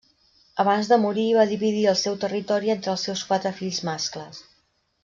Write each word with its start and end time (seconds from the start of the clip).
Abans 0.63 0.89
de 0.91 0.97
morir 1.03 1.25
va 1.39 1.45
dividir 1.51 1.83
el 1.93 1.99
seu 2.05 2.17
territori 2.25 2.75
entre 2.77 2.93
els 2.95 3.07
seus 3.11 3.25
quatre 3.31 3.57
fills 3.63 3.85
mascles. 3.91 4.43